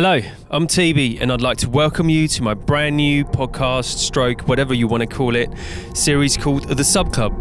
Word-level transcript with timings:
Hello, 0.00 0.20
I'm 0.48 0.68
TeeBee, 0.68 1.20
and 1.20 1.32
I'd 1.32 1.40
like 1.40 1.56
to 1.56 1.68
welcome 1.68 2.08
you 2.08 2.28
to 2.28 2.42
my 2.44 2.54
brand 2.54 2.96
new 2.96 3.24
podcast, 3.24 3.98
stroke, 3.98 4.42
whatever 4.42 4.72
you 4.72 4.86
want 4.86 5.00
to 5.00 5.08
call 5.08 5.34
it, 5.34 5.52
series 5.92 6.36
called 6.36 6.68
The 6.68 6.84
Sub 6.84 7.12
Club. 7.12 7.34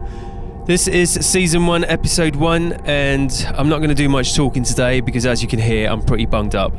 This 0.65 0.87
is 0.87 1.11
season 1.23 1.67
one, 1.67 1.83
episode 1.83 2.35
one, 2.35 2.73
and 2.85 3.31
I'm 3.55 3.69
not 3.69 3.77
going 3.77 3.89
to 3.89 3.95
do 3.95 4.09
much 4.09 4.35
talking 4.35 4.63
today 4.63 5.01
because, 5.01 5.27
as 5.27 5.43
you 5.43 5.47
can 5.47 5.59
hear, 5.59 5.87
I'm 5.87 6.01
pretty 6.01 6.25
bunged 6.25 6.55
up. 6.55 6.73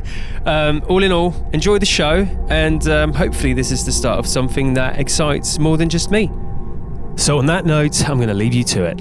um, 0.44 0.82
all 0.86 1.02
in 1.02 1.12
all, 1.12 1.34
enjoy 1.54 1.78
the 1.78 1.86
show, 1.86 2.28
and 2.50 2.86
um, 2.88 3.14
hopefully, 3.14 3.54
this 3.54 3.72
is 3.72 3.86
the 3.86 3.92
start 3.92 4.18
of 4.18 4.26
something 4.26 4.74
that 4.74 5.00
excites 5.00 5.58
more 5.58 5.78
than 5.78 5.88
just 5.88 6.10
me. 6.10 6.30
So, 7.16 7.38
on 7.38 7.46
that 7.46 7.64
note, 7.64 8.06
I'm 8.06 8.18
going 8.18 8.28
to 8.28 8.34
leave 8.34 8.52
you 8.52 8.64
to 8.64 8.84
it. 8.84 8.98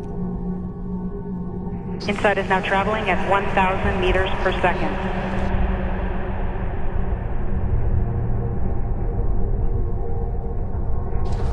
InSight 2.07 2.37
is 2.37 2.47
now 2.47 2.61
traveling 2.61 3.09
at 3.09 3.29
1,000 3.29 3.99
meters 3.99 4.29
per 4.43 4.53
second. 4.61 5.20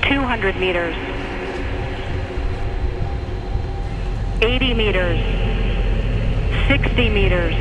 200 0.08 0.56
meters. 0.56 0.94
80 4.40 4.74
meters. 4.74 5.18
60 6.68 7.08
meters. 7.10 7.54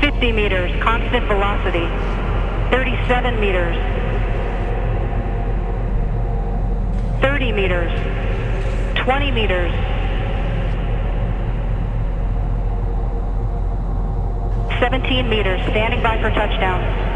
50 0.00 0.32
meters, 0.32 0.82
constant 0.82 1.26
velocity. 1.26 1.86
37 2.70 3.38
meters. 3.38 3.76
30 7.20 7.52
meters. 7.52 7.92
20 8.96 9.30
meters. 9.30 9.72
17 14.80 15.28
meters, 15.28 15.60
standing 15.68 16.02
by 16.02 16.16
for 16.22 16.30
touchdown. 16.30 17.09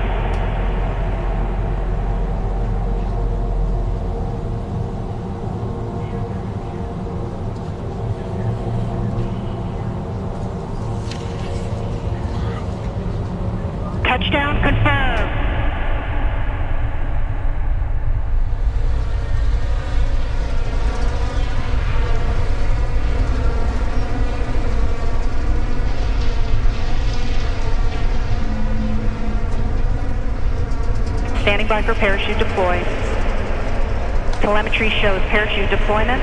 Standing 31.45 31.69
by 31.69 31.83
for 31.83 31.93
parachute 31.93 32.39
deploy. 32.39 32.83
Telemetry 34.41 34.89
shows 34.89 35.21
parachute 35.29 35.69
deployment. 35.69 36.23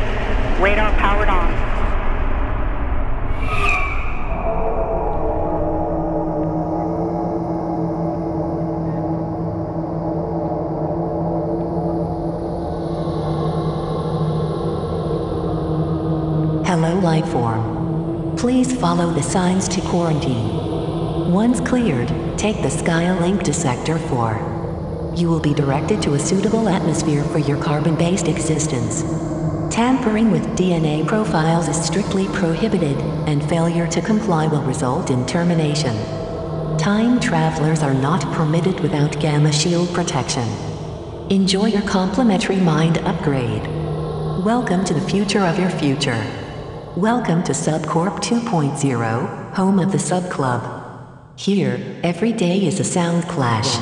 Radar 0.59 0.91
powered 0.93 1.29
on. 1.29 1.51
Hello 16.65 16.97
life 16.97 17.27
form. 17.27 18.35
Please 18.37 18.75
follow 18.75 19.13
the 19.13 19.21
signs 19.21 19.67
to 19.67 19.81
quarantine. 19.81 21.31
Once 21.31 21.59
cleared, 21.59 22.07
take 22.39 22.63
the 22.63 22.69
Skylink 22.69 23.43
to 23.43 23.53
Sector 23.53 23.99
4. 23.99 24.50
You 25.13 25.27
will 25.27 25.41
be 25.41 25.53
directed 25.53 26.01
to 26.03 26.13
a 26.13 26.19
suitable 26.19 26.69
atmosphere 26.69 27.25
for 27.25 27.37
your 27.37 27.61
carbon-based 27.61 28.29
existence. 28.29 29.01
Tampering 29.69 30.31
with 30.31 30.55
DNA 30.57 31.05
profiles 31.05 31.67
is 31.67 31.83
strictly 31.83 32.27
prohibited, 32.27 32.97
and 33.27 33.43
failure 33.43 33.87
to 33.87 34.01
comply 34.01 34.47
will 34.47 34.63
result 34.63 35.11
in 35.11 35.25
termination. 35.25 35.93
Time 36.77 37.19
travelers 37.19 37.83
are 37.83 37.93
not 37.93 38.21
permitted 38.33 38.79
without 38.79 39.19
gamma 39.19 39.51
shield 39.51 39.93
protection. 39.93 40.47
Enjoy 41.29 41.65
your 41.65 41.83
complimentary 41.83 42.55
mind 42.61 42.97
upgrade. 42.99 43.67
Welcome 44.45 44.85
to 44.85 44.93
the 44.93 45.01
future 45.09 45.41
of 45.41 45.59
your 45.59 45.71
future. 45.71 46.25
Welcome 46.95 47.43
to 47.43 47.51
Subcorp 47.51 48.19
2.0, 48.21 49.53
home 49.55 49.79
of 49.79 49.91
the 49.91 49.99
Sub 49.99 50.31
Club. 50.31 50.63
Here, 51.35 51.99
every 52.01 52.31
day 52.31 52.65
is 52.65 52.79
a 52.79 52.85
sound 52.85 53.25
clash. 53.25 53.77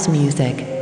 Subtitles 0.00 0.08
music. 0.08 0.79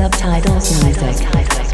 Subtitles 0.00 0.82
music. 0.82 1.69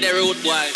get 0.00 0.12
the 0.12 0.18
road, 0.20 0.42
boy. 0.42 0.73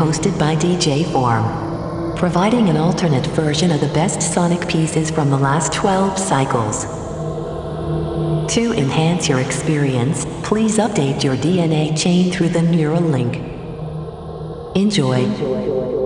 Hosted 0.00 0.38
by 0.38 0.56
DJ 0.56 1.04
Form, 1.12 2.16
providing 2.16 2.70
an 2.70 2.78
alternate 2.78 3.26
version 3.26 3.70
of 3.70 3.82
the 3.82 3.88
best 3.88 4.22
sonic 4.22 4.66
pieces 4.66 5.10
from 5.10 5.28
the 5.28 5.36
last 5.36 5.74
12 5.74 6.18
cycles. 6.18 6.86
To 8.54 8.72
enhance 8.72 9.28
your 9.28 9.40
experience, 9.40 10.24
please 10.42 10.78
update 10.78 11.22
your 11.22 11.36
DNA 11.36 11.94
chain 12.02 12.32
through 12.32 12.48
the 12.48 12.62
neural 12.62 13.02
link. 13.02 13.36
Enjoy. 14.74 15.99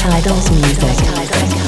Tidals 0.00 0.50
Music. 0.50 1.59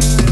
Bye. 0.00 0.31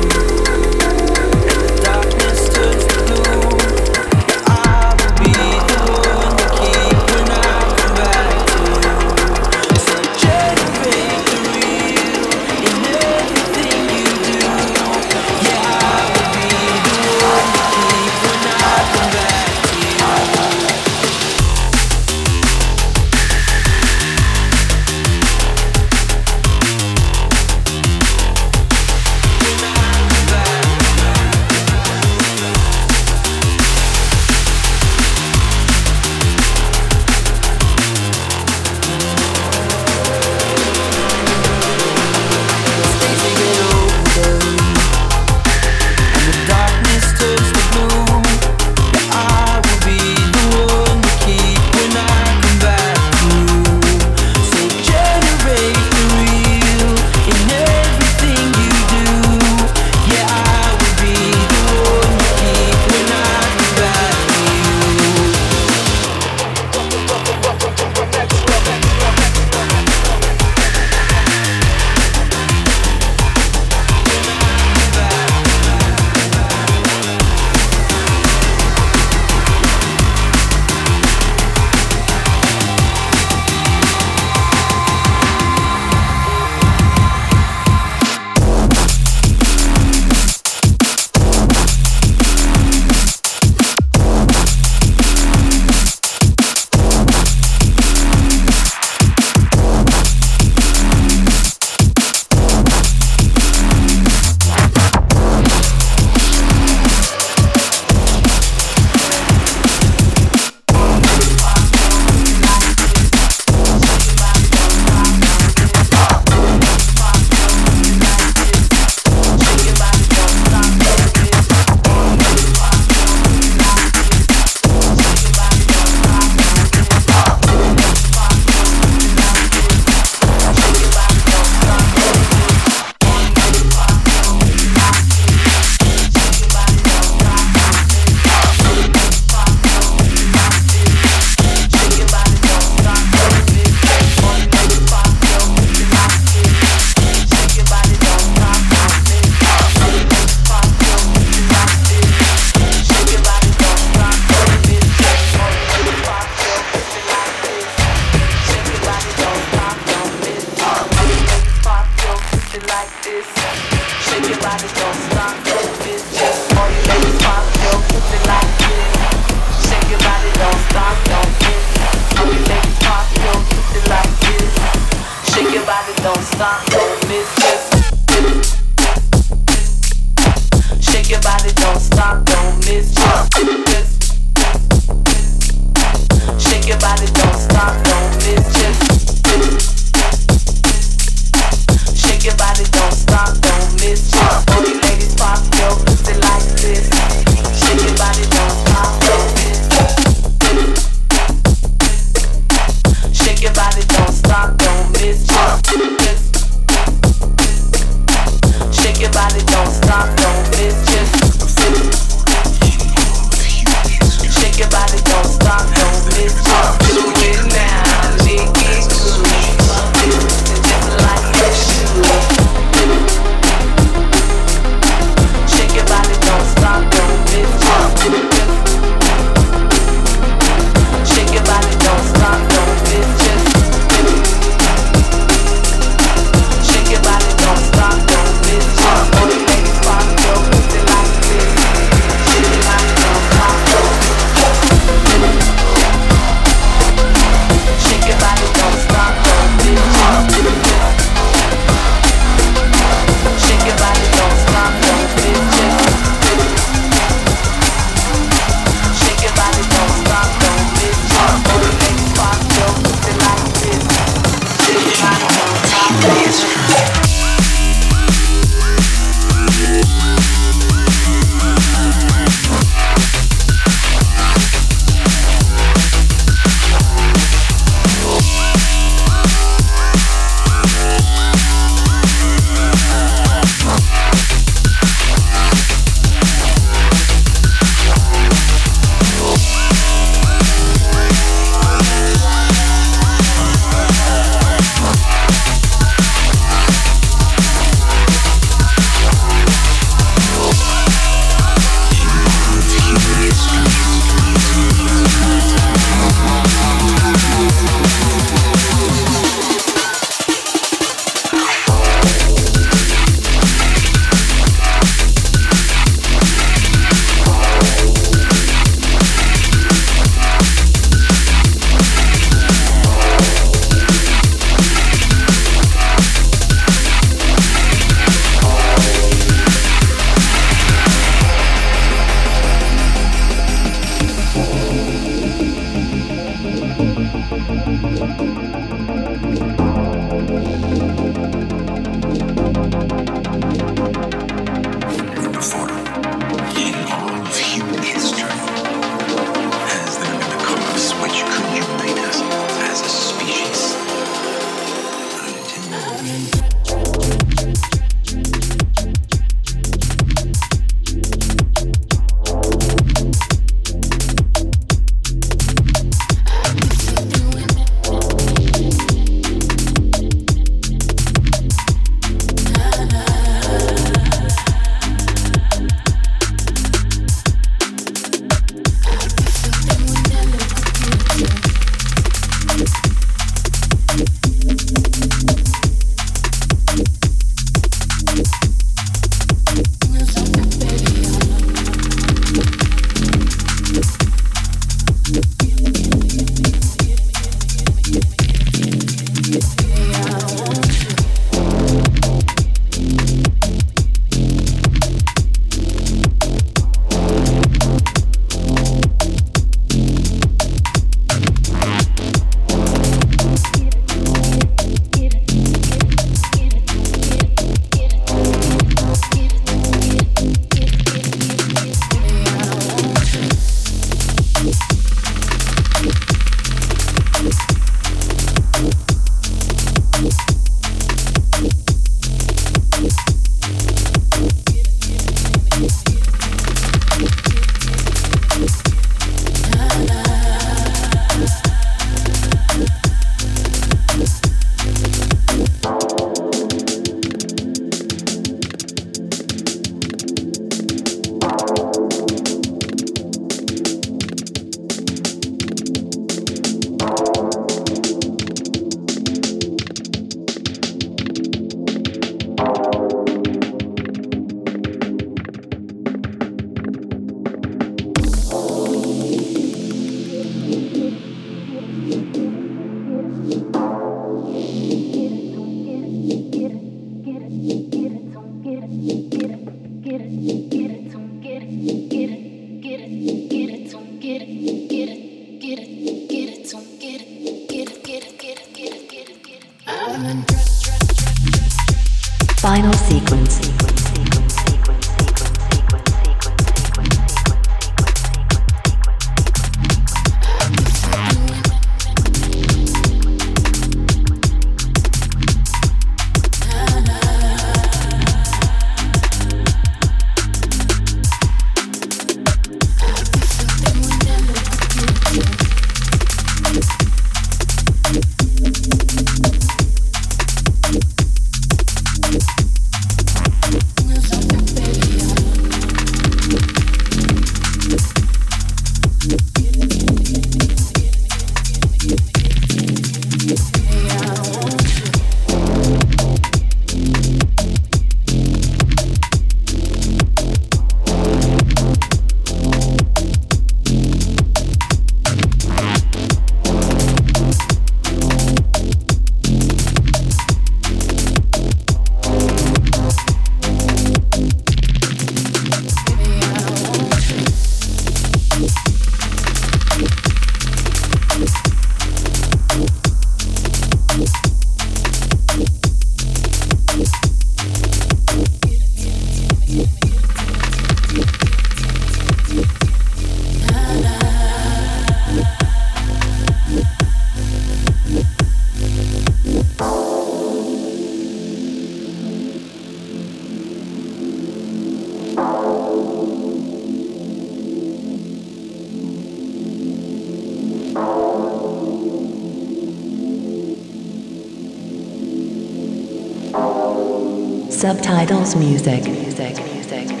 Subtitles 597.61 598.35
music. 598.35 598.87
Music. 598.87 599.37
Music. 599.45 600.00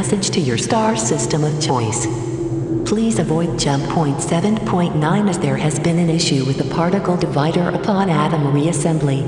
Passage 0.00 0.30
to 0.30 0.40
your 0.40 0.56
star 0.56 0.96
system 0.96 1.44
of 1.44 1.60
choice. 1.60 2.06
Please 2.88 3.18
avoid 3.18 3.58
jump 3.58 3.84
point 3.90 4.16
7.9 4.16 5.28
as 5.28 5.38
there 5.38 5.58
has 5.58 5.78
been 5.78 5.98
an 5.98 6.08
issue 6.08 6.42
with 6.46 6.56
the 6.56 6.74
particle 6.74 7.18
divider 7.18 7.68
upon 7.68 8.08
atom 8.08 8.44
reassembly. 8.44 9.20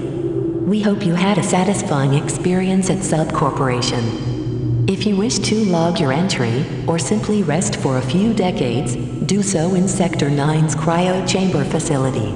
We 0.65 0.81
hope 0.81 1.05
you 1.05 1.13
had 1.13 1.37
a 1.37 1.43
satisfying 1.43 2.15
experience 2.15 2.89
at 2.89 3.03
Sub 3.03 3.35
Corporation. 3.35 4.89
If 4.89 5.05
you 5.05 5.15
wish 5.15 5.41
to 5.41 5.63
log 5.67 6.01
your 6.01 6.11
entry, 6.11 6.65
or 6.87 6.99
simply 6.99 7.43
rest 7.43 7.77
for 7.77 7.99
a 7.99 8.09
few 8.13 8.33
decades, 8.33 8.97
do 9.27 9.43
so 9.43 9.75
in 9.75 9.87
Sector 9.87 10.31
9's 10.31 10.75
cryo 10.75 11.29
chamber 11.29 11.67
facility. 11.67 12.33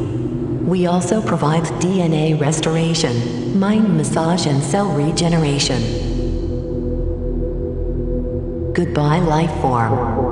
We 0.72 0.84
also 0.86 1.22
provide 1.22 1.62
DNA 1.80 2.38
restoration, 2.38 3.58
mind 3.58 3.96
massage, 3.96 4.46
and 4.46 4.62
cell 4.62 4.90
regeneration. 4.92 6.05
Goodbye, 8.76 9.20
life 9.20 9.62
form. 9.62 10.25